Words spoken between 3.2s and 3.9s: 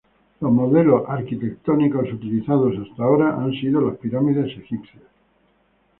han sido